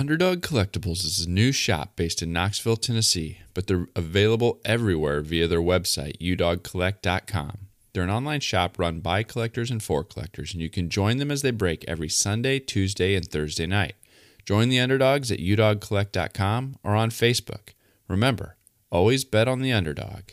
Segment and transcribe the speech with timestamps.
[0.00, 5.46] Underdog Collectibles is a new shop based in Knoxville, Tennessee, but they're available everywhere via
[5.46, 7.58] their website, udogcollect.com.
[7.92, 11.30] They're an online shop run by collectors and for collectors, and you can join them
[11.30, 13.92] as they break every Sunday, Tuesday, and Thursday night.
[14.46, 17.74] Join the underdogs at udogcollect.com or on Facebook.
[18.08, 18.56] Remember,
[18.90, 20.30] always bet on the underdog.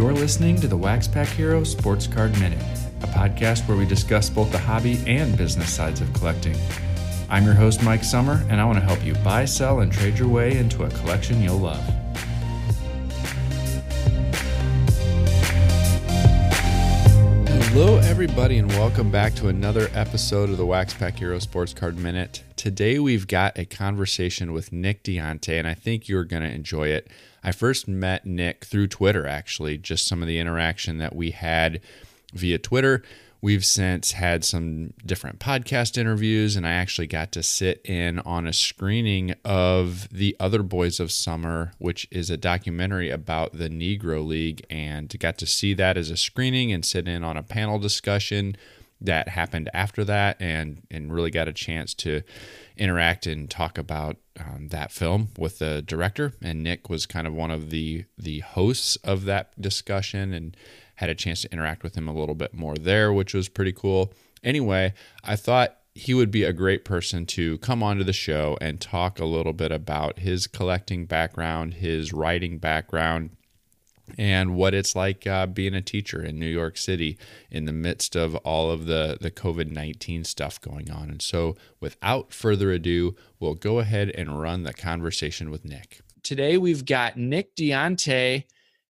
[0.00, 2.62] You're listening to the Wax Pack Hero Sports Card Minute,
[3.02, 6.56] a podcast where we discuss both the hobby and business sides of collecting.
[7.28, 10.18] I'm your host, Mike Sommer, and I want to help you buy, sell, and trade
[10.18, 11.84] your way into a collection you'll love.
[17.72, 21.96] Hello, everybody, and welcome back to another episode of the Wax Pack Hero Sports Card
[21.96, 22.42] Minute.
[22.56, 26.88] Today, we've got a conversation with Nick Diunte, and I think you're going to enjoy
[26.88, 27.06] it.
[27.44, 31.80] I first met Nick through Twitter, actually, just some of the interaction that we had
[32.34, 33.04] via Twitter.
[33.42, 38.46] We've since had some different podcast interviews, and I actually got to sit in on
[38.46, 44.26] a screening of The Other Boys of Summer, which is a documentary about the Negro
[44.26, 47.78] League, and got to see that as a screening and sit in on a panel
[47.78, 48.56] discussion
[49.00, 52.20] that happened after that, and and really got a chance to
[52.76, 56.34] interact and talk about um, that film with the director.
[56.42, 60.54] And Nick was kind of one of the the hosts of that discussion, and
[61.00, 63.72] had a chance to interact with him a little bit more there, which was pretty
[63.72, 64.12] cool.
[64.44, 64.92] Anyway,
[65.24, 69.18] I thought he would be a great person to come onto the show and talk
[69.18, 73.30] a little bit about his collecting background, his writing background,
[74.18, 77.16] and what it's like uh, being a teacher in New York City
[77.50, 81.08] in the midst of all of the, the COVID 19 stuff going on.
[81.08, 86.02] And so, without further ado, we'll go ahead and run the conversation with Nick.
[86.22, 88.44] Today, we've got Nick Diunte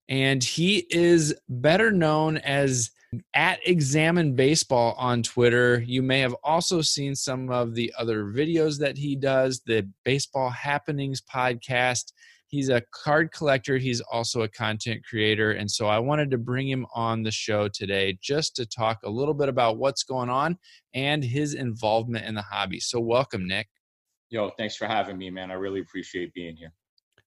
[0.09, 2.91] and he is better known as
[3.34, 5.83] at examine baseball on twitter.
[5.87, 10.50] You may have also seen some of the other videos that he does the baseball
[10.50, 12.12] happenings podcast.
[12.49, 13.77] He's a card collector.
[13.77, 15.53] He's also a content creator.
[15.53, 19.10] And so i wanted to bring him on the show today just to talk a
[19.10, 20.59] little bit about what's going on
[20.94, 22.81] and his involvement in the hobby.
[22.81, 23.69] So welcome nick.
[24.31, 25.50] Yo thanks for having me man.
[25.50, 26.72] I really appreciate being here.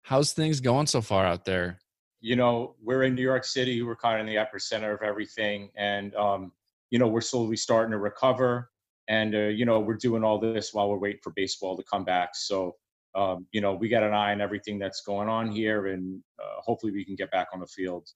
[0.04, 1.80] How's things going so far out there
[2.22, 3.82] you know, we're in New York City.
[3.82, 6.52] We're kind of in the epicenter of everything, and um,
[6.92, 8.70] you know, we're slowly starting to recover.
[9.08, 12.06] And uh, you know, we're doing all this while we're waiting for baseball to come
[12.06, 12.36] back.
[12.36, 12.76] So,
[13.16, 16.62] um, you know, we got an eye on everything that's going on here, and uh,
[16.62, 18.08] hopefully, we can get back on the field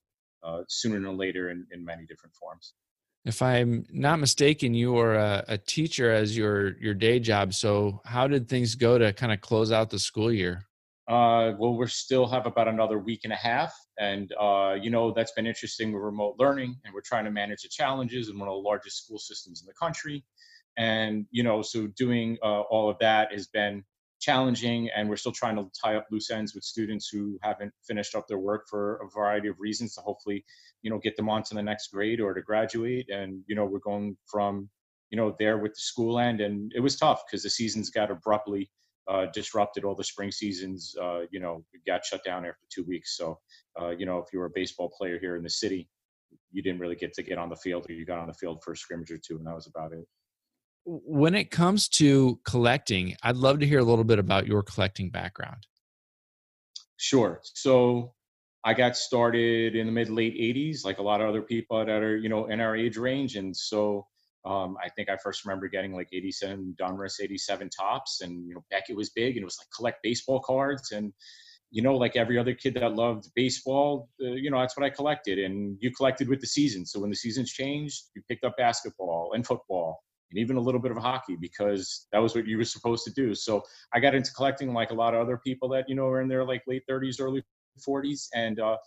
[0.44, 2.74] uh, sooner than later in, in many different forms.
[3.26, 7.56] If I'm not mistaken, you are a, a teacher as your your day job.
[7.56, 10.68] So, how did things go to kind of close out the school year?
[11.08, 15.12] Uh, well, we still have about another week and a half, and uh, you know
[15.12, 18.48] that's been interesting with remote learning, and we're trying to manage the challenges in one
[18.50, 20.24] of the largest school systems in the country,
[20.78, 23.84] and you know so doing uh, all of that has been
[24.20, 28.16] challenging, and we're still trying to tie up loose ends with students who haven't finished
[28.16, 30.44] up their work for a variety of reasons to hopefully
[30.82, 33.66] you know get them on to the next grade or to graduate, and you know
[33.66, 34.68] we're going from
[35.12, 38.10] you know there with the school end, and it was tough because the seasons got
[38.10, 38.72] abruptly
[39.08, 40.96] uh, disrupted all the spring seasons.
[41.02, 43.18] Uh, you know, got shut down after two weeks.
[43.18, 43.40] So,
[43.80, 45.88] uh, you know, if you were a baseball player here in the city,
[46.52, 48.64] you didn't really get to get on the field, or you got on the field
[48.64, 50.06] for a scrimmage or two, and that was about it.
[50.86, 55.10] When it comes to collecting, I'd love to hear a little bit about your collecting
[55.10, 55.66] background.
[56.98, 57.42] Sure.
[57.44, 58.14] So
[58.64, 61.90] I got started in the mid late 80s, like a lot of other people that
[61.90, 63.36] are, you know, in our age range.
[63.36, 64.08] And so
[64.46, 68.64] um, I think I first remember getting like 87 Donruss 87 Topps, and you know
[68.70, 71.12] Beckett was big, and it was like collect baseball cards, and
[71.72, 74.90] you know like every other kid that loved baseball, uh, you know that's what I
[74.90, 76.86] collected, and you collected with the season.
[76.86, 80.82] So when the seasons changed, you picked up basketball and football, and even a little
[80.82, 83.34] bit of hockey because that was what you were supposed to do.
[83.34, 83.64] So
[83.94, 86.28] I got into collecting like a lot of other people that you know are in
[86.28, 87.44] their like late 30s, early
[87.88, 88.78] 40s, and uh,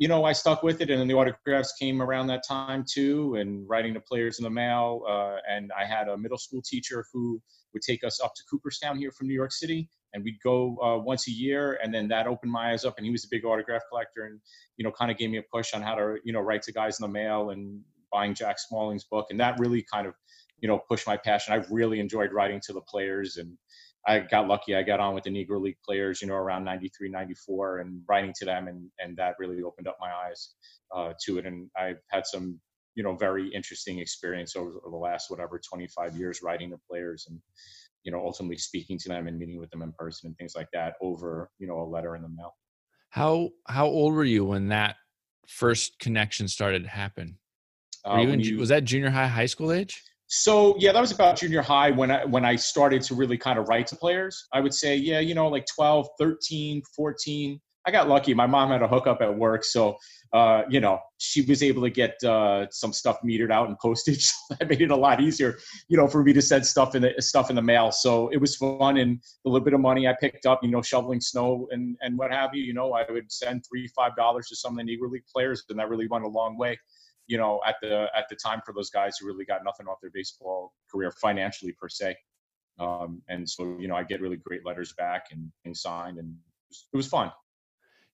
[0.00, 3.34] you know, I stuck with it, and then the autographs came around that time too,
[3.34, 5.02] and writing to players in the mail.
[5.06, 7.38] Uh, and I had a middle school teacher who
[7.74, 10.96] would take us up to Cooperstown here from New York City, and we'd go uh,
[10.96, 11.78] once a year.
[11.82, 14.40] And then that opened my eyes up, and he was a big autograph collector, and
[14.78, 16.72] you know, kind of gave me a push on how to, you know, write to
[16.72, 20.14] guys in the mail and buying Jack Smalling's book, and that really kind of,
[20.60, 21.52] you know, pushed my passion.
[21.52, 23.54] I've really enjoyed writing to the players and
[24.06, 24.74] I got lucky.
[24.74, 28.32] I got on with the Negro League players, you know, around 93, 94 and writing
[28.38, 28.68] to them.
[28.68, 30.54] And, and that really opened up my eyes
[30.94, 31.46] uh, to it.
[31.46, 32.58] And I've had some,
[32.94, 37.26] you know, very interesting experience over, over the last, whatever, 25 years writing to players
[37.28, 37.38] and,
[38.02, 40.68] you know, ultimately speaking to them and meeting with them in person and things like
[40.72, 42.54] that over, you know, a letter in the mail.
[43.10, 44.96] How, how old were you when that
[45.46, 47.38] first connection started to happen?
[48.06, 50.02] Uh, in, you- was that junior high, high school age?
[50.32, 53.58] So yeah, that was about junior high when I when I started to really kind
[53.58, 54.46] of write to players.
[54.52, 57.60] I would say, yeah, you know, like 12, 13, 14.
[57.84, 58.32] I got lucky.
[58.32, 59.96] My mom had a hookup at work, so
[60.32, 64.30] uh, you know, she was able to get uh, some stuff metered out and postage.
[64.50, 67.14] That made it a lot easier, you know, for me to send stuff in the
[67.18, 67.90] stuff in the mail.
[67.90, 70.82] So it was fun, and the little bit of money I picked up, you know,
[70.82, 74.46] shoveling snow and and what have you, you know, I would send three five dollars
[74.48, 76.78] to some of the Negro League players, and that really went a long way
[77.30, 79.98] you know, at the at the time for those guys who really got nothing off
[80.02, 82.16] their baseball career financially per se.
[82.80, 86.28] Um, and so, you know, I get really great letters back and things signed, and
[86.28, 87.30] it was, it was fun.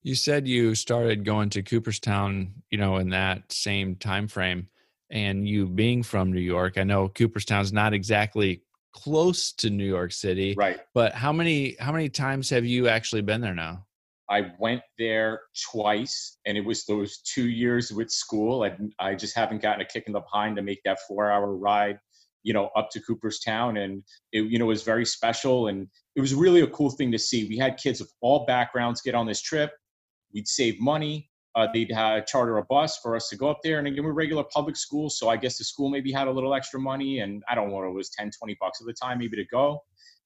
[0.02, 4.68] You said you started going to Cooperstown, you know, in that same time frame,
[5.08, 6.76] and you being from New York.
[6.76, 10.78] I know Cooperstown's not exactly close to New York City, Right.
[10.92, 13.85] but how many how many times have you actually been there now?
[14.28, 15.40] I went there
[15.70, 18.64] twice, and it was those two years with school.
[18.64, 21.56] I I just haven't gotten a kick in the behind to make that four hour
[21.56, 21.98] ride,
[22.42, 24.02] you know, up to Cooperstown, and
[24.32, 27.48] it you know was very special, and it was really a cool thing to see.
[27.48, 29.70] We had kids of all backgrounds get on this trip.
[30.34, 31.30] We'd save money.
[31.54, 34.12] Uh, they'd uh, charter a bus for us to go up there, and again, we're
[34.12, 37.42] regular public school, so I guess the school maybe had a little extra money, and
[37.48, 39.80] I don't know what it was, 10, 20 bucks at the time maybe to go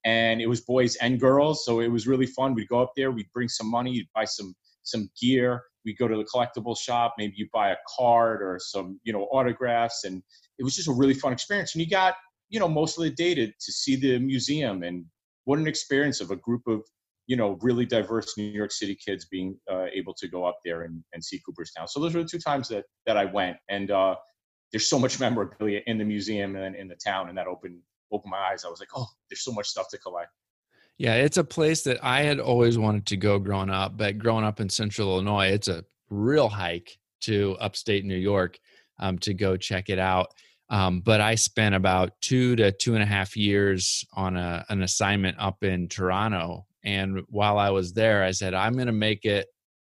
[0.04, 2.54] and it was boys and girls so it was really fun.
[2.54, 6.08] We'd go up there we'd bring some money you'd buy some some gear we'd go
[6.08, 10.22] to the collectible shop maybe you buy a card or some you know autographs and
[10.60, 11.74] it was just a really fun experience.
[11.74, 12.14] And you got
[12.50, 15.04] you know most of the day to, to see the museum and
[15.44, 16.82] what an experience of a group of
[17.26, 20.82] you know really diverse new york city kids being uh, able to go up there
[20.82, 23.92] and, and see cooperstown so those were the two times that that i went and
[23.92, 24.16] uh,
[24.72, 27.78] there's so much memorabilia in the museum and in the town and that opened
[28.12, 28.64] opened my eyes.
[28.64, 30.30] I was like, oh, there's so much stuff to collect.
[30.98, 34.44] Yeah, it's a place that I had always wanted to go growing up, but growing
[34.44, 38.58] up in central Illinois, it's a real hike to upstate New York
[38.98, 40.28] um, to go check it out.
[40.68, 44.82] Um, but I spent about two to two and a half years on a, an
[44.82, 46.66] assignment up in Toronto.
[46.84, 49.46] And while I was there, I said, I'm going to make it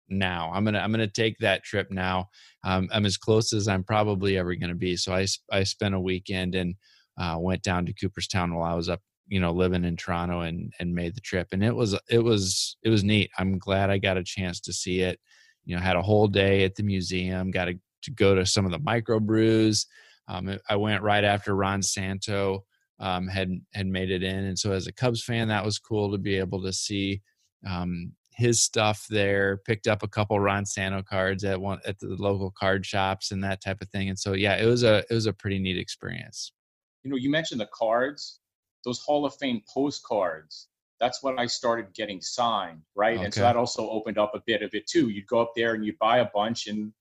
[0.09, 0.51] now.
[0.53, 2.29] I'm going to, I'm to take that trip now.
[2.65, 4.97] Um, I'm as close as I'm probably ever going to be.
[4.97, 6.75] So I, I spent a weekend and
[7.19, 10.73] uh, went down to Cooperstown while I was up, you know, living in Toronto and
[10.79, 11.49] and made the trip.
[11.53, 13.31] And it was it was it was neat.
[13.39, 15.21] I'm glad I got a chance to see it.
[15.65, 17.51] You know, had a whole day at the museum.
[17.51, 19.87] Got to, to go to some of the microbrews.
[20.29, 22.65] Um, I went right after Ron Santo
[22.99, 26.11] um, had had made it in, and so as a Cubs fan, that was cool
[26.13, 27.21] to be able to see
[27.69, 29.59] um, his stuff there.
[29.67, 33.45] Picked up a couple Ron Santo cards at one at the local card shops and
[33.45, 34.09] that type of thing.
[34.09, 36.53] And so yeah, it was a it was a pretty neat experience
[37.03, 38.41] you know, you mentioned the cards,
[38.85, 40.69] those Hall of Fame postcards.
[41.01, 43.17] That's when I started getting signed, right?
[43.17, 43.25] Okay.
[43.25, 45.09] And so that also opened up a bit of it too.
[45.09, 46.93] You'd go up there and you'd buy a bunch, and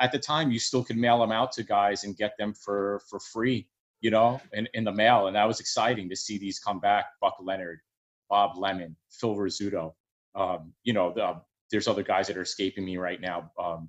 [0.00, 3.00] at the time you still could mail them out to guys and get them for
[3.08, 3.66] for free,
[4.00, 5.28] you know, in, in the mail.
[5.28, 7.06] And that was exciting to see these come back.
[7.22, 7.80] Buck Leonard,
[8.28, 9.94] Bob Lemon, Phil Rizzuto.
[10.34, 11.40] Um, you know, the,
[11.70, 13.50] there's other guys that are escaping me right now.
[13.58, 13.88] Um,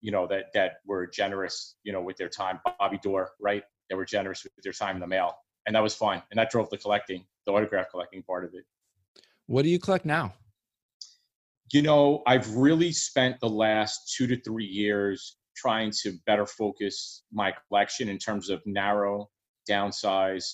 [0.00, 2.60] you know that that were generous, you know, with their time.
[2.78, 3.64] Bobby Doerr, right?
[3.90, 5.34] That were generous with their time in the mail.
[5.66, 6.22] And that was fun.
[6.30, 8.64] And that drove the collecting, the autograph collecting part of it.
[9.46, 10.34] What do you collect now?
[11.72, 17.24] You know, I've really spent the last two to three years trying to better focus
[17.32, 19.30] my collection in terms of narrow,
[19.68, 20.44] downsize,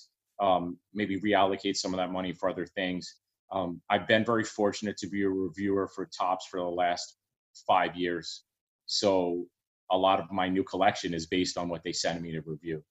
[0.40, 3.16] um, maybe reallocate some of that money for other things.
[3.52, 7.16] Um, I've been very fortunate to be a reviewer for Topps for the last
[7.66, 8.45] five years.
[8.87, 9.47] So
[9.90, 12.83] a lot of my new collection is based on what they send me to review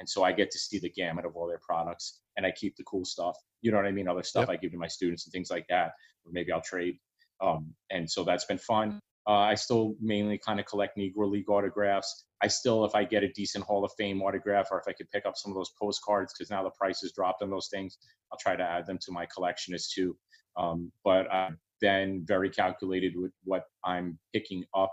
[0.00, 2.74] and so I get to see the gamut of all their products, and I keep
[2.76, 3.36] the cool stuff.
[3.60, 4.08] You know what I mean?
[4.08, 4.50] Other stuff yep.
[4.50, 5.92] I give to my students and things like that,
[6.24, 6.96] or maybe I'll trade.
[7.40, 8.98] Um, and so that's been fun.
[9.28, 12.24] Uh, I still mainly kind of collect Negro League autographs.
[12.42, 15.10] I still, if I get a decent Hall of Fame autograph, or if I could
[15.10, 17.98] pick up some of those postcards, because now the price has dropped on those things,
[18.32, 20.16] I'll try to add them to my collection as too.
[20.56, 24.92] Um, but I've been very calculated with what I'm picking up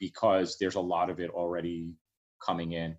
[0.00, 1.92] because there's a lot of it already
[2.44, 2.96] coming in.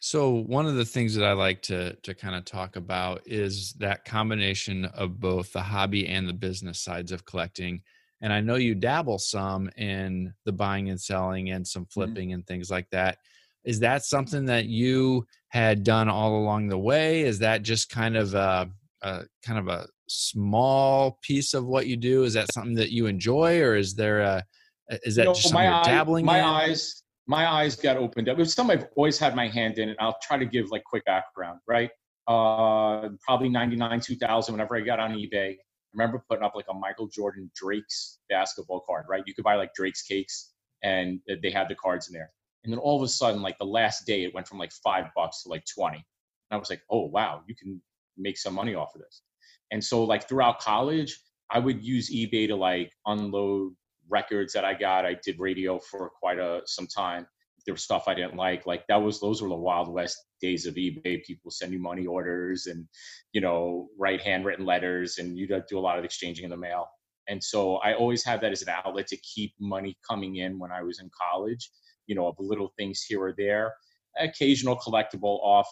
[0.00, 3.74] So one of the things that I like to to kind of talk about is
[3.74, 7.82] that combination of both the hobby and the business sides of collecting.
[8.22, 11.90] And I know you dabble some in the buying and selling and some Mm-hmm.
[11.92, 12.34] flipping mm-hmm.
[12.34, 13.18] and things like that.
[13.64, 17.22] Is that something that you had done all along the way?
[17.22, 18.70] Is that just kind of a,
[19.02, 22.24] a kind of a small piece of what you do?
[22.24, 24.44] Is that something that you enjoy, or is there a
[25.04, 26.44] is that you know, just something you're dabbling my in?
[26.44, 28.36] eyes my eyes got opened up.
[28.36, 30.82] It was something I've always had my hand in, and I'll try to give like
[30.82, 31.88] quick background, right?
[32.26, 35.56] Uh, probably 99, 2000, whenever I got on eBay, I
[35.94, 39.22] remember putting up like a Michael Jordan Drake's basketball card, right?
[39.26, 40.50] You could buy like Drake's cakes
[40.82, 42.32] and they had the cards in there.
[42.64, 45.04] And then all of a sudden, like the last day, it went from like five
[45.14, 45.98] bucks to like 20.
[45.98, 46.04] And
[46.50, 47.80] I was like, oh, wow, you can
[48.18, 49.22] make some money off of this.
[49.70, 51.16] And so, like, throughout college,
[51.48, 53.74] I would use eBay to like unload
[54.10, 55.06] records that I got.
[55.06, 57.26] I did radio for quite a some time.
[57.66, 58.66] There was stuff I didn't like.
[58.66, 61.24] Like that was those were the wild west days of eBay.
[61.24, 62.86] People send you money orders and
[63.32, 66.86] you know write handwritten letters, and you do a lot of exchanging in the mail.
[67.28, 70.72] And so I always had that as an outlet to keep money coming in when
[70.72, 71.70] I was in college.
[72.06, 73.72] You know, of little things here or there,
[74.18, 75.68] occasional collectible off,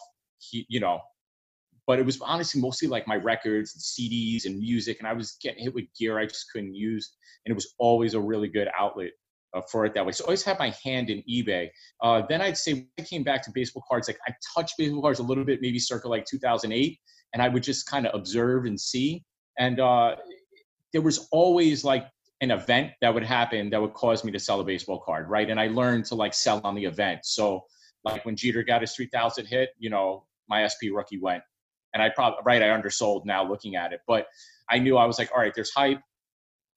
[0.51, 1.01] you know,
[1.89, 4.99] but it was honestly mostly like my records and CDs and music.
[4.99, 7.15] And I was getting hit with gear I just couldn't use.
[7.43, 9.09] And it was always a really good outlet
[9.55, 10.11] uh, for it that way.
[10.11, 11.69] So I always had my hand in eBay.
[12.03, 15.17] Uh, then I'd say I came back to baseball cards, like I touched baseball cards
[15.17, 16.99] a little bit, maybe circa like 2008.
[17.33, 19.23] And I would just kind of observe and see.
[19.57, 20.17] And uh,
[20.93, 22.05] there was always like
[22.41, 25.49] an event that would happen that would cause me to sell a baseball card, right?
[25.49, 27.21] And I learned to like sell on the event.
[27.23, 27.63] So
[28.03, 31.41] like when Jeter got his 3000 hit, you know, my SP rookie went
[31.93, 34.27] and I probably right I undersold now looking at it, but
[34.69, 36.01] I knew I was like, all right, there's hype,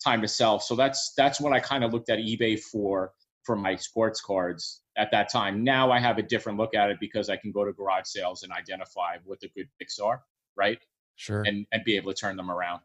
[0.02, 0.59] time to sell.
[0.59, 3.12] So that's that's what I kind of looked at eBay for
[3.45, 5.64] for my sports cards at that time.
[5.64, 8.42] Now I have a different look at it because I can go to garage sales
[8.42, 10.23] and identify what the good picks are,
[10.57, 10.78] right?
[11.16, 11.42] Sure.
[11.42, 12.81] And and be able to turn them around.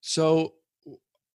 [0.00, 0.54] So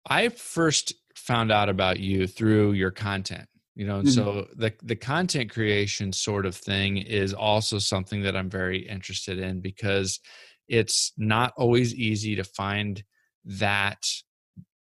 [0.09, 4.41] I first found out about you through your content you know and mm-hmm.
[4.41, 9.37] so the the content creation sort of thing is also something that i'm very interested
[9.37, 10.19] in because
[10.67, 13.03] it's not always easy to find
[13.45, 14.03] that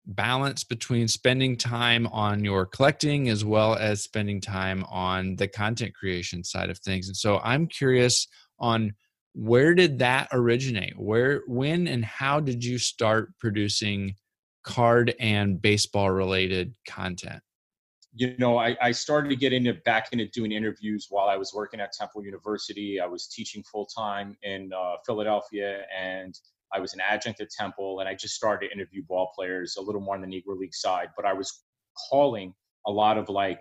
[0.07, 5.95] balance between spending time on your collecting as well as spending time on the content
[5.95, 7.07] creation side of things.
[7.07, 8.27] And so i'm curious
[8.59, 8.93] on
[9.33, 10.95] where did that originate?
[10.99, 14.17] Where when and how did you start producing
[14.65, 17.41] card and baseball related content
[18.15, 21.55] you know, I, I started to get into back into doing interviews while I was
[21.55, 23.01] working at Temple University.
[23.01, 26.35] I was teaching full time in uh, Philadelphia, and
[26.73, 29.83] I was an adjunct at Temple, and I just started to interview ball players a
[29.83, 31.11] little more on the Negro League side.
[31.17, 31.63] But I was
[32.11, 32.53] calling
[32.87, 33.61] a lot of like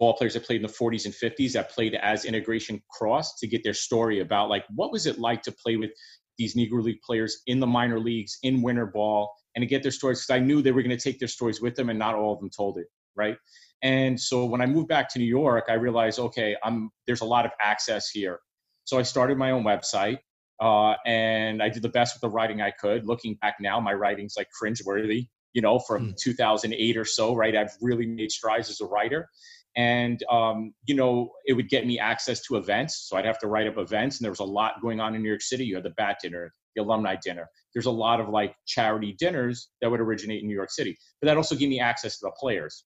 [0.00, 3.46] ball players that played in the 40s and 50s that played as integration cross to
[3.46, 5.90] get their story about like what was it like to play with
[6.38, 9.92] these Negro League players in the minor leagues in winter ball and to get their
[9.92, 12.14] stories because I knew they were going to take their stories with them and not
[12.14, 13.36] all of them told it right?
[13.82, 17.26] And so when I moved back to New York, I realized, okay, I'm there's a
[17.26, 18.38] lot of access here.
[18.84, 20.18] So I started my own website,
[20.60, 23.06] uh, and I did the best with the writing I could.
[23.06, 26.16] Looking back now, my writing's like cringeworthy, you know, from mm.
[26.16, 27.56] 2008 or so, right?
[27.56, 29.28] I've really made strides as a writer,
[29.76, 33.06] and um, you know, it would get me access to events.
[33.08, 35.22] So I'd have to write up events, and there was a lot going on in
[35.22, 35.64] New York City.
[35.64, 37.48] You had the Bat Dinner, the alumni dinner.
[37.72, 41.28] There's a lot of like charity dinners that would originate in New York City, but
[41.28, 42.84] that also gave me access to the players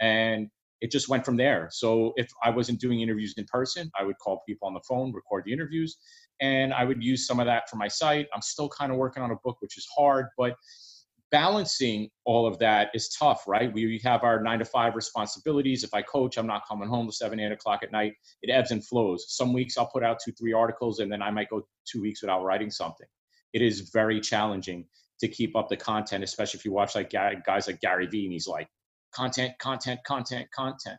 [0.00, 0.48] and
[0.80, 1.68] it just went from there.
[1.72, 5.12] So if I wasn't doing interviews in person, I would call people on the phone,
[5.12, 5.96] record the interviews,
[6.40, 8.26] and I would use some of that for my site.
[8.34, 10.56] I'm still kind of working on a book, which is hard, but
[11.30, 13.72] balancing all of that is tough, right?
[13.72, 15.82] We have our nine to five responsibilities.
[15.82, 18.12] If I coach, I'm not coming home to seven, eight o'clock at night.
[18.42, 19.24] It ebbs and flows.
[19.28, 22.22] Some weeks I'll put out two, three articles, and then I might go two weeks
[22.22, 23.06] without writing something.
[23.52, 24.86] It is very challenging
[25.20, 28.32] to keep up the content, especially if you watch like guys like Gary Vee, and
[28.32, 28.68] he's like
[29.14, 30.98] content, content, content, content.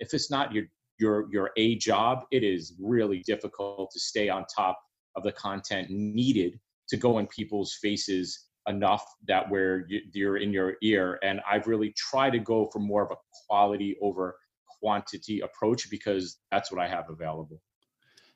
[0.00, 0.64] If it's not your
[0.98, 4.78] your your a job, it is really difficult to stay on top
[5.16, 10.74] of the content needed to go in people's faces enough that where you're in your
[10.82, 11.18] ear.
[11.22, 13.16] And I've really tried to go for more of a
[13.46, 14.36] quality over
[14.80, 17.60] quantity approach because that's what I have available.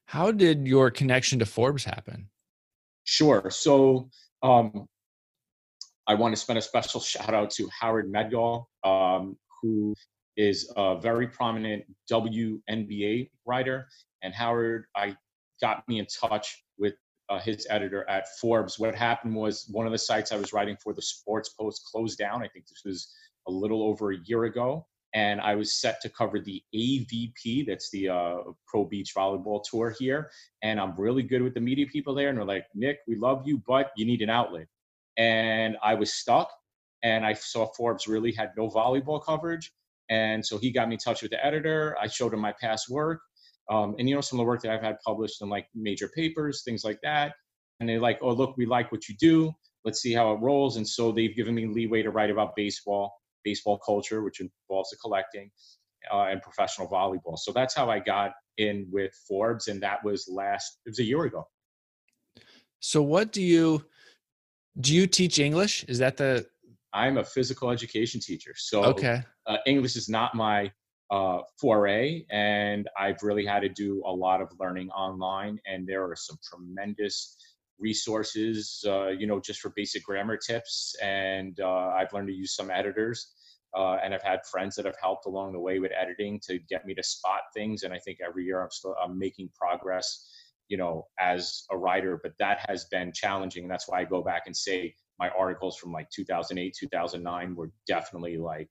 [0.07, 2.29] How did your connection to Forbes happen?
[3.05, 3.51] Sure.
[3.51, 4.09] So
[4.43, 4.87] um,
[6.07, 9.95] I want to spend a special shout out to Howard Megdal, um, who
[10.37, 13.89] is a very prominent WNBA writer.
[14.23, 15.17] And Howard, I
[15.61, 16.95] got me in touch with
[17.29, 18.79] uh, his editor at Forbes.
[18.79, 22.19] What happened was one of the sites I was writing for, the Sports Post, closed
[22.19, 22.43] down.
[22.43, 23.13] I think this was
[23.49, 24.87] a little over a year ago.
[25.15, 29.95] And I was set to cover the AVP, that's the uh, Pro Beach Volleyball Tour
[29.99, 30.31] here.
[30.63, 32.29] And I'm really good with the media people there.
[32.29, 34.67] And they're like, Nick, we love you, but you need an outlet
[35.19, 36.51] and I was stuck.
[37.03, 39.71] And I saw Forbes really had no volleyball coverage,
[40.11, 41.97] and so he got me in touch with the editor.
[42.01, 43.21] I showed him my past work,
[43.71, 46.09] um, and you know some of the work that I've had published in like major
[46.09, 47.35] papers, things like that.
[47.81, 49.53] And they're like, "Oh, look, we like what you do.
[49.85, 53.15] Let's see how it rolls." And so they've given me leeway to write about baseball,
[53.45, 55.51] baseball culture, which involves the collecting,
[56.13, 57.39] uh, and professional volleyball.
[57.39, 60.79] So that's how I got in with Forbes, and that was last.
[60.87, 61.47] It was a year ago.
[62.81, 63.85] So what do you?
[64.81, 66.47] do you teach english is that the
[66.93, 68.53] I'm a physical education teacher.
[68.57, 69.23] So okay.
[69.47, 70.73] Uh, English is not my
[71.11, 75.59] uh, foray, and I've really had to do a lot of learning online.
[75.67, 77.37] And there are some tremendous
[77.79, 80.95] resources, uh, you know, just for basic grammar tips.
[81.03, 83.33] And uh, I've learned to use some editors.
[83.77, 86.87] Uh, and I've had friends that have helped along the way with editing to get
[86.87, 87.83] me to spot things.
[87.83, 90.27] And I think every year I'm still I'm making progress,
[90.69, 92.19] you know, as a writer.
[92.23, 93.65] But that has been challenging.
[93.65, 97.71] And that's why I go back and say my articles from like 2008, 2009 were
[97.87, 98.69] definitely like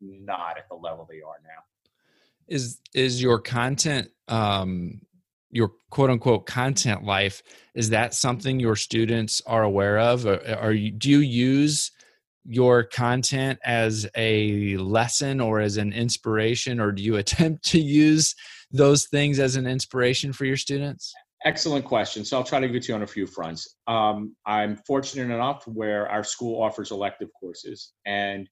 [0.00, 1.62] not at the level they are now.
[2.48, 5.00] Is is your content um
[5.50, 7.42] your quote unquote content life
[7.74, 11.92] is that something your students are aware of or are you do you use
[12.44, 18.34] your content as a lesson or as an inspiration or do you attempt to use
[18.72, 21.12] those things as an inspiration for your students
[21.44, 24.34] excellent question so i'll try to give it to you on a few fronts um,
[24.46, 28.48] i'm fortunate enough where our school offers elective courses and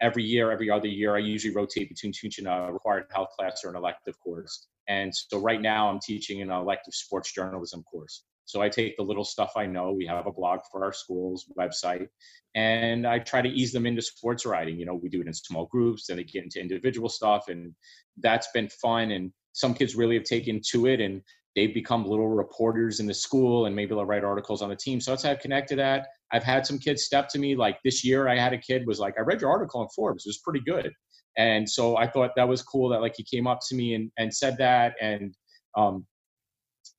[0.00, 3.70] every year every other year i usually rotate between teaching a required health class or
[3.70, 8.62] an elective course and so right now i'm teaching an elective sports journalism course so
[8.62, 9.92] I take the little stuff I know.
[9.92, 12.08] We have a blog for our school's website,
[12.54, 14.78] and I try to ease them into sports writing.
[14.80, 17.74] You know, we do it in small groups, then they get into individual stuff, and
[18.16, 19.10] that's been fun.
[19.10, 21.20] And some kids really have taken to it, and
[21.58, 25.00] they've become little reporters in the school, and maybe they'll write articles on the team.
[25.00, 26.06] So that's how I've connected that.
[26.32, 27.56] I've had some kids step to me.
[27.56, 30.24] Like this year, I had a kid was like, "I read your article on Forbes.
[30.24, 30.92] It was pretty good."
[31.36, 34.10] And so I thought that was cool that like he came up to me and,
[34.18, 34.94] and said that.
[35.00, 35.34] And,
[35.76, 36.04] um,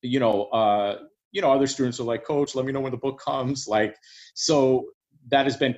[0.01, 0.99] you know, uh,
[1.31, 3.67] you know, other students are like, Coach, let me know when the book comes.
[3.67, 3.95] Like,
[4.33, 4.85] so
[5.29, 5.75] that has been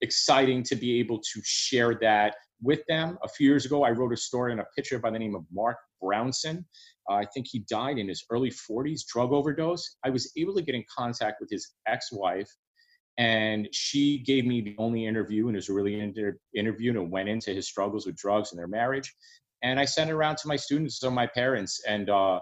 [0.00, 3.18] exciting to be able to share that with them.
[3.24, 5.44] A few years ago, I wrote a story on a pitcher by the name of
[5.52, 6.64] Mark Brownson.
[7.08, 9.96] Uh, I think he died in his early 40s, drug overdose.
[10.04, 12.50] I was able to get in contact with his ex wife,
[13.18, 16.98] and she gave me the only interview, and it was a really inter- interview, and
[16.98, 19.14] it went into his struggles with drugs and their marriage.
[19.62, 22.40] And I sent it around to my students and my parents, and uh,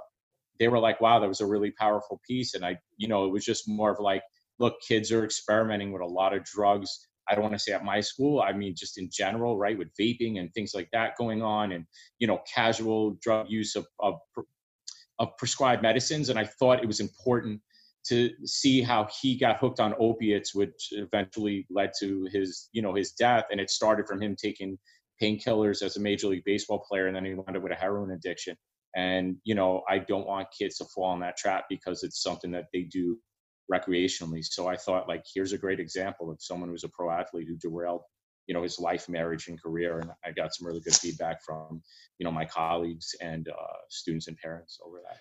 [0.58, 2.54] they were like, wow, that was a really powerful piece.
[2.54, 4.22] And I, you know, it was just more of like,
[4.58, 7.08] look, kids are experimenting with a lot of drugs.
[7.28, 9.88] I don't want to say at my school, I mean, just in general, right, with
[10.00, 11.84] vaping and things like that going on and,
[12.18, 14.14] you know, casual drug use of, of,
[15.18, 16.28] of prescribed medicines.
[16.28, 17.60] And I thought it was important
[18.08, 22.94] to see how he got hooked on opiates, which eventually led to his, you know,
[22.94, 23.44] his death.
[23.50, 24.78] And it started from him taking
[25.20, 28.12] painkillers as a major league baseball player, and then he wound up with a heroin
[28.12, 28.56] addiction.
[28.94, 32.50] And, you know, I don't want kids to fall in that trap because it's something
[32.52, 33.18] that they do
[33.72, 34.44] recreationally.
[34.44, 37.56] So I thought, like, here's a great example of someone who's a pro athlete who
[37.56, 38.02] derailed,
[38.46, 39.98] you know, his life, marriage, and career.
[40.00, 41.82] And I got some really good feedback from,
[42.18, 45.18] you know, my colleagues and uh, students and parents over that.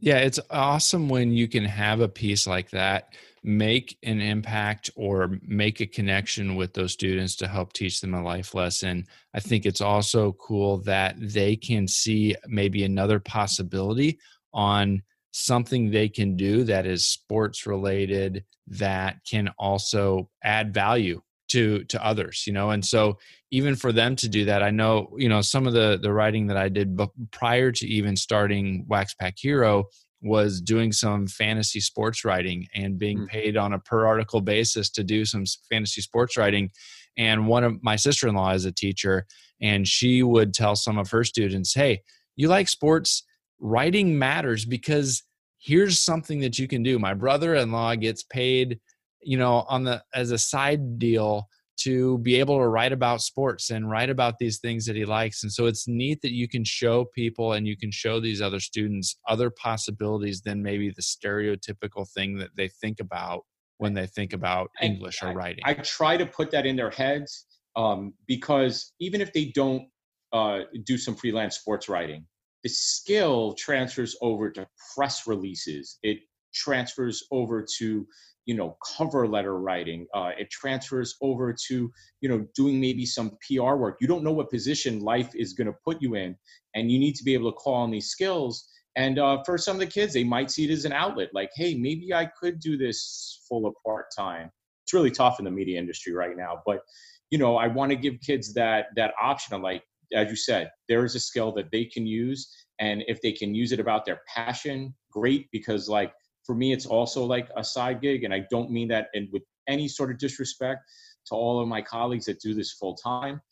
[0.00, 5.38] Yeah, it's awesome when you can have a piece like that make an impact or
[5.42, 9.06] make a connection with those students to help teach them a life lesson.
[9.34, 14.18] I think it's also cool that they can see maybe another possibility
[14.52, 21.84] on something they can do that is sports related that can also add value to
[21.84, 23.18] to others you know and so
[23.50, 26.46] even for them to do that i know you know some of the the writing
[26.46, 26.98] that i did
[27.30, 29.84] prior to even starting wax pack hero
[30.20, 33.28] was doing some fantasy sports writing and being mm.
[33.28, 36.70] paid on a per article basis to do some fantasy sports writing
[37.16, 39.26] and one of my sister-in-law is a teacher
[39.60, 42.00] and she would tell some of her students hey
[42.36, 43.24] you like sports
[43.60, 45.22] writing matters because
[45.58, 48.78] here's something that you can do my brother-in-law gets paid
[49.22, 53.70] you know on the as a side deal to be able to write about sports
[53.70, 55.44] and write about these things that he likes.
[55.44, 58.58] And so it's neat that you can show people and you can show these other
[58.58, 63.44] students other possibilities than maybe the stereotypical thing that they think about
[63.78, 65.62] when they think about english or writing.
[65.64, 69.86] I, I try to put that in their heads um, because even if they don't
[70.32, 72.26] uh, do some freelance sports writing
[72.62, 75.98] the skill transfers over to press releases.
[76.02, 76.18] It
[76.54, 78.06] transfers over to
[78.46, 83.36] you know cover letter writing uh, it transfers over to you know doing maybe some
[83.46, 83.98] pr work.
[84.00, 86.36] You don't know what position life is going to put you in
[86.74, 88.66] and you need to be able to call on these skills.
[88.96, 91.50] And uh, for some of the kids they might see it as an outlet like
[91.54, 94.50] hey maybe i could do this full of part-time.
[94.84, 96.80] It's really tough in the media industry right now but
[97.30, 99.82] you know i want to give kids that that option of like
[100.14, 103.54] as you said there is a skill that they can use and if they can
[103.54, 106.12] use it about their passion great because like
[106.48, 109.42] for me, it's also like a side gig, and I don't mean that and with
[109.68, 110.80] any sort of disrespect
[111.26, 113.42] to all of my colleagues that do this full time.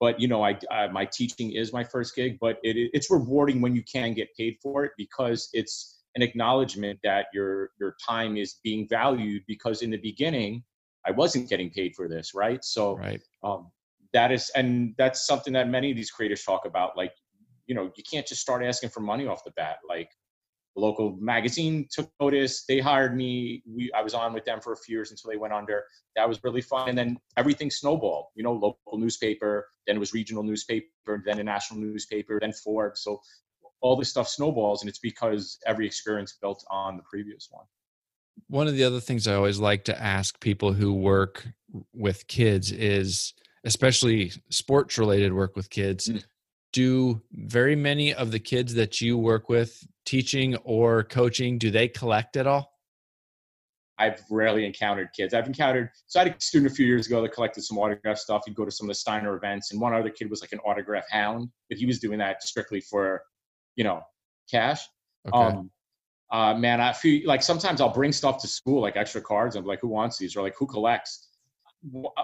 [0.00, 3.60] But you know, I, I, my teaching is my first gig, but it, it's rewarding
[3.60, 8.38] when you can get paid for it because it's an acknowledgement that your your time
[8.38, 9.42] is being valued.
[9.46, 10.64] Because in the beginning,
[11.06, 12.64] I wasn't getting paid for this, right?
[12.64, 13.20] So right.
[13.42, 13.70] Um,
[14.14, 16.96] that is, and that's something that many of these creators talk about.
[16.96, 17.12] Like,
[17.66, 19.76] you know, you can't just start asking for money off the bat.
[19.86, 20.10] Like,
[20.78, 22.64] local magazine took notice.
[22.66, 23.62] They hired me.
[23.66, 25.84] We I was on with them for a few years until they went under.
[26.16, 26.88] That was really fun.
[26.88, 28.26] And then everything snowballed.
[28.34, 33.02] You know, local newspaper, then it was regional newspaper, then a national newspaper, then Forbes.
[33.02, 33.20] So
[33.80, 37.64] all this stuff snowballs, and it's because every experience built on the previous one.
[38.48, 41.46] One of the other things I always like to ask people who work
[41.92, 46.22] with kids is, especially sports related work with kids, mm
[46.78, 51.88] do very many of the kids that you work with teaching or coaching do they
[51.88, 52.78] collect at all
[54.00, 55.34] I've rarely encountered kids.
[55.34, 58.16] I've encountered, so I had a student a few years ago that collected some autograph
[58.16, 58.42] stuff.
[58.46, 60.60] He'd go to some of the Steiner events, and one other kid was like an
[60.60, 63.24] autograph hound, but he was doing that strictly for,
[63.74, 64.00] you know,
[64.48, 64.86] cash.
[65.26, 65.36] Okay.
[65.36, 65.70] Um,
[66.30, 69.56] uh, man, I feel like sometimes I'll bring stuff to school, like extra cards.
[69.56, 70.36] I'm like, who wants these?
[70.36, 71.30] Or like, who collects?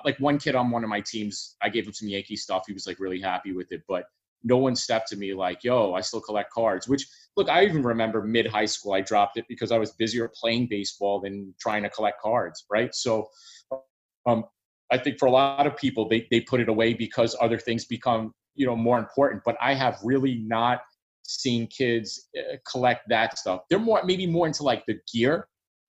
[0.04, 2.62] Like one kid on one of my teams, I gave him some Yankee stuff.
[2.68, 4.04] He was like really happy with it, but
[4.44, 6.86] no one stepped to me like, yo, I still collect cards.
[6.86, 10.30] Which, look, I even remember mid high school, I dropped it because I was busier
[10.40, 12.94] playing baseball than trying to collect cards, right?
[12.94, 13.28] So,
[14.26, 14.44] um,
[14.92, 17.86] I think for a lot of people, they, they put it away because other things
[17.86, 19.42] become, you know, more important.
[19.44, 20.82] But I have really not
[21.22, 23.62] seen kids uh, collect that stuff.
[23.70, 25.48] They're more, maybe more into like the gear,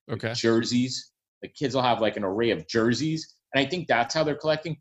[0.10, 1.12] okay, jerseys.
[1.42, 3.36] The kids will have like an array of jerseys.
[3.54, 4.78] And I think that's how they're collecting.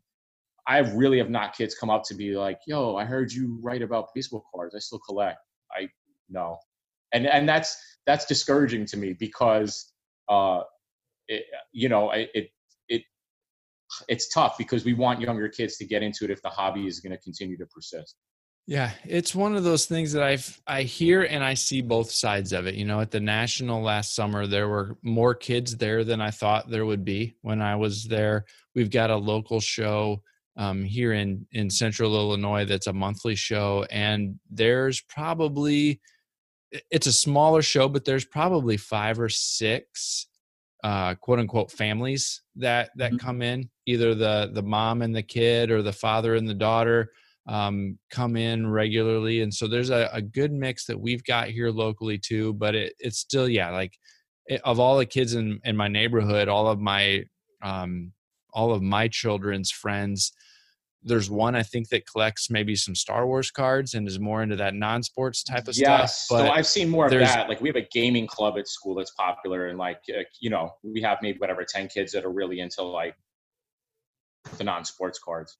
[0.67, 3.81] I really have not kids come up to be like, "Yo, I heard you write
[3.81, 4.75] about baseball cards.
[4.75, 5.39] I still collect."
[5.71, 5.87] I
[6.29, 6.57] no,
[7.13, 7.75] and and that's
[8.05, 9.93] that's discouraging to me because,
[10.29, 10.61] uh,
[11.27, 12.49] it, you know, it, it
[12.89, 13.03] it
[14.07, 16.99] it's tough because we want younger kids to get into it if the hobby is
[16.99, 18.15] going to continue to persist.
[18.67, 22.51] Yeah, it's one of those things that I've I hear and I see both sides
[22.51, 22.73] of it.
[22.73, 26.69] You know, at the national last summer there were more kids there than I thought
[26.69, 28.45] there would be when I was there.
[28.73, 30.23] We've got a local show
[30.57, 35.99] um, here in in Central Illinois that's a monthly show, and there's probably
[36.91, 40.27] it's a smaller show, but there's probably five or six
[40.83, 43.25] uh, quote unquote families that that mm-hmm.
[43.25, 43.69] come in.
[43.85, 47.11] Either the the mom and the kid, or the father and the daughter
[47.47, 51.69] um, come in regularly, and so there's a, a good mix that we've got here
[51.69, 52.53] locally too.
[52.53, 53.97] But it, it's still yeah, like
[54.47, 57.25] it, of all the kids in in my neighborhood, all of my
[57.61, 58.11] um,
[58.55, 60.31] all of my children's friends
[61.05, 64.55] there's one I think that collects maybe some Star Wars cards and is more into
[64.55, 66.39] that non-sports type of yes, stuff.
[66.41, 67.47] Yes, so I've seen more of that.
[67.47, 70.71] Like we have a gaming club at school that's popular, and like uh, you know
[70.83, 73.15] we have maybe whatever ten kids that are really into like
[74.57, 75.57] the non-sports cards.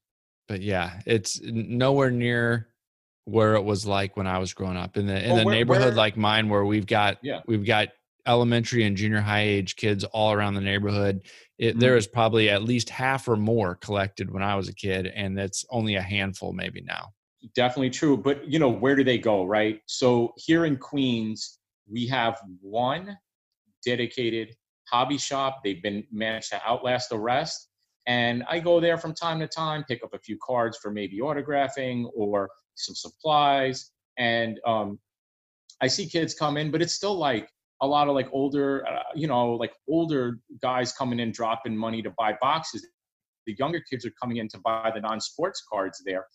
[0.48, 2.68] But yeah, it's nowhere near
[3.24, 5.54] where it was like when I was growing up in the in well, the where,
[5.54, 7.40] neighborhood where, like mine, where we've got yeah.
[7.46, 7.88] we've got
[8.26, 11.22] elementary and junior high age kids all around the neighborhood.
[11.58, 11.80] It, mm-hmm.
[11.80, 15.36] there is probably at least half or more collected when I was a kid, and
[15.36, 17.12] that's only a handful maybe now.
[17.54, 18.16] Definitely true.
[18.16, 19.80] But, you know, where do they go, right?
[19.86, 23.16] So here in Queens, we have one
[23.84, 24.54] dedicated
[24.88, 25.60] hobby shop.
[25.62, 27.68] They've been managed to outlast the rest.
[28.06, 31.18] And I go there from time to time, pick up a few cards for maybe
[31.18, 33.90] autographing or some supplies.
[34.16, 34.98] And um,
[35.80, 37.48] I see kids come in, but it's still like
[37.82, 42.02] a lot of like older, uh, you know, like older guys coming in dropping money
[42.02, 42.86] to buy boxes.
[43.46, 46.26] The younger kids are coming in to buy the non-sports cards there,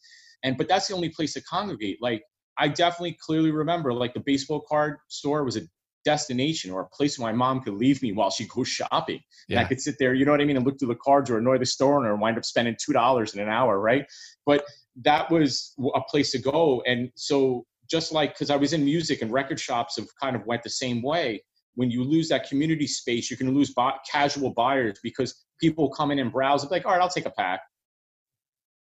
[0.43, 1.97] and but that's the only place to congregate.
[2.01, 2.23] Like
[2.57, 5.61] I definitely clearly remember, like the baseball card store was a
[6.03, 9.19] destination or a place where my mom could leave me while she goes shopping.
[9.47, 9.57] Yeah.
[9.57, 11.29] And I could sit there, you know what I mean, and look through the cards
[11.29, 14.05] or annoy the store owner and wind up spending two dollars in an hour, right?
[14.45, 14.63] But
[15.03, 16.81] that was a place to go.
[16.85, 20.45] And so just like because I was in music and record shops have kind of
[20.45, 21.43] went the same way.
[21.75, 23.73] When you lose that community space, you can lose
[24.09, 26.63] casual buyers because people come in and browse.
[26.63, 27.61] And Like, all right, I'll take a pack.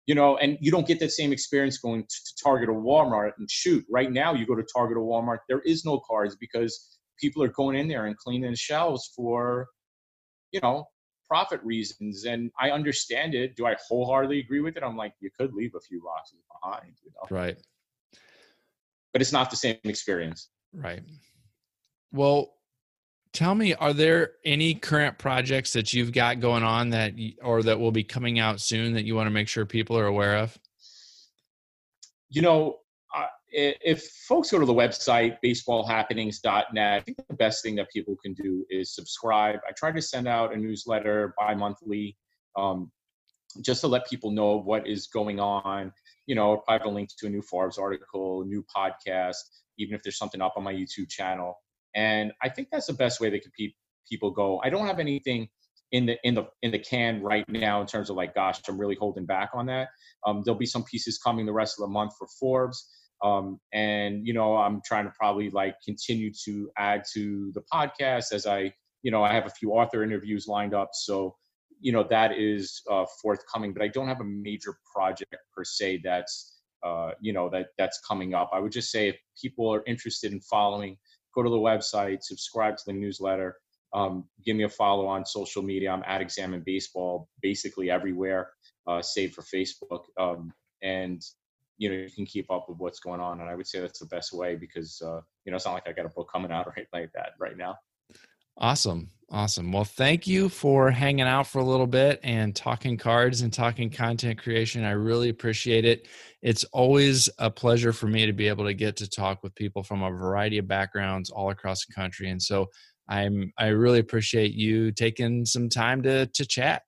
[0.06, 3.32] You know, and you don't get that same experience going to, to Target or Walmart
[3.38, 3.84] and shoot.
[3.90, 7.48] Right now, you go to Target or Walmart, there is no cards because people are
[7.48, 9.66] going in there and cleaning the shelves for,
[10.52, 10.87] you know,
[11.28, 12.24] profit reasons.
[12.24, 13.54] And I understand it.
[13.54, 14.82] Do I wholeheartedly agree with it?
[14.82, 17.37] I'm like, you could leave a few boxes behind, you know?
[17.37, 17.58] Right
[19.12, 20.49] but it's not the same experience.
[20.73, 21.03] Right.
[22.12, 22.55] Well,
[23.33, 27.79] tell me, are there any current projects that you've got going on that, or that
[27.79, 30.59] will be coming out soon that you want to make sure people are aware of?
[32.31, 32.79] You know,
[33.16, 38.16] uh, if folks go to the website baseballhappenings.net, I think the best thing that people
[38.23, 39.61] can do is subscribe.
[39.68, 42.16] I try to send out a newsletter bi-monthly
[42.57, 42.90] um,
[43.62, 45.92] just to let people know what is going on
[46.29, 49.37] you know, I have a link to a new Forbes article, new podcast,
[49.79, 51.55] even if there's something up on my YouTube channel.
[51.97, 53.73] And I think that's the best way that pe-
[54.07, 54.61] people go.
[54.62, 55.49] I don't have anything
[55.91, 58.79] in the in the in the can right now in terms of like, gosh, I'm
[58.79, 59.88] really holding back on that.
[60.27, 62.87] Um, there'll be some pieces coming the rest of the month for Forbes.
[63.25, 68.35] Um, and you know, I'm trying to probably like continue to add to the podcast
[68.35, 70.91] as I, you know, I have a few author interviews lined up.
[70.93, 71.37] So,
[71.81, 73.73] you know, that is uh, forthcoming.
[73.73, 78.01] But I don't have a major project per se that's uh, you know that that's
[78.07, 78.51] coming up.
[78.53, 80.97] I would just say if people are interested in following,
[81.35, 83.57] go to the website, subscribe to the newsletter,
[83.95, 85.91] um, give me a follow on social media.
[85.91, 88.51] I'm at Examine Baseball basically everywhere,
[88.87, 91.23] uh, save for Facebook, um, and
[91.79, 93.41] you know you can keep up with what's going on.
[93.41, 95.88] And I would say that's the best way because uh, you know it's not like
[95.88, 97.77] I got a book coming out right like that right now.
[98.59, 99.11] Awesome.
[99.31, 99.71] Awesome.
[99.73, 103.90] Well, thank you for hanging out for a little bit and talking cards and talking
[103.90, 104.85] content creation.
[104.85, 106.09] I really appreciate it.
[106.40, 109.83] It's always a pleasure for me to be able to get to talk with people
[109.83, 112.31] from a variety of backgrounds all across the country.
[112.31, 112.68] And so
[113.09, 116.83] I'm I really appreciate you taking some time to to chat.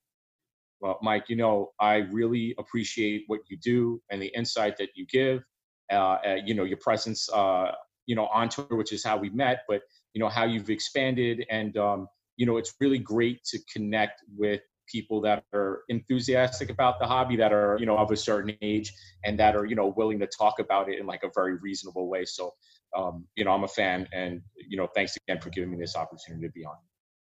[0.81, 5.07] Well, Mike, you know, I really appreciate what you do and the insight that you
[5.07, 5.45] give.
[5.93, 7.73] Uh, uh, you know, your presence, uh,
[8.07, 9.83] you know, on Twitter, which is how we met, but
[10.15, 14.61] you know how you've expanded and um, you know it's really great to connect with
[14.87, 18.93] people that are enthusiastic about the hobby that are you know of a certain age
[19.25, 22.09] and that are you know willing to talk about it in like a very reasonable
[22.09, 22.53] way so
[22.97, 25.97] um, you know i'm a fan and you know thanks again for giving me this
[25.97, 26.75] opportunity to be on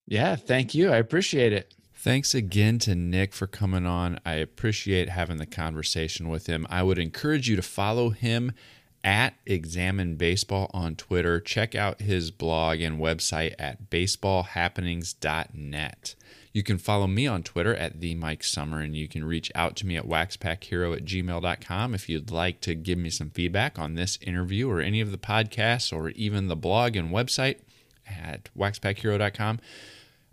[0.08, 4.22] yeah thank you i appreciate it Thanks again to Nick for coming on.
[4.26, 6.66] I appreciate having the conversation with him.
[6.70, 8.54] I would encourage you to follow him
[9.04, 11.40] at Examine Baseball on Twitter.
[11.40, 16.16] Check out his blog and website at baseballhappenings.net.
[16.52, 19.76] You can follow me on Twitter at the Mike Sommer, and you can reach out
[19.78, 23.94] to me at waxpackhero at gmail.com if you'd like to give me some feedback on
[23.94, 27.60] this interview or any of the podcasts or even the blog and website
[28.08, 29.60] at waxpackhero.com.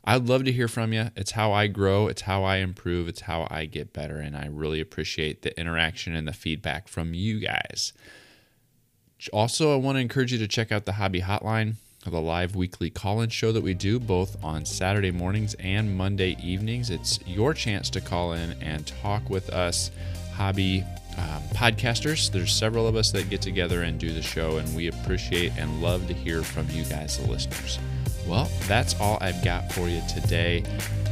[0.08, 1.10] I'd love to hear from you.
[1.16, 4.46] It's how I grow, it's how I improve, it's how I get better, and I
[4.46, 7.92] really appreciate the interaction and the feedback from you guys.
[9.32, 11.74] Also, I want to encourage you to check out the Hobby Hotline,
[12.04, 16.36] the live weekly call in show that we do both on Saturday mornings and Monday
[16.42, 16.90] evenings.
[16.90, 19.90] It's your chance to call in and talk with us,
[20.34, 20.84] hobby
[21.18, 22.30] um, podcasters.
[22.30, 25.82] There's several of us that get together and do the show, and we appreciate and
[25.82, 27.78] love to hear from you guys, the listeners.
[28.26, 30.62] Well, that's all I've got for you today.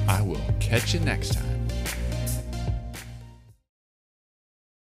[0.07, 1.54] I will catch you next time.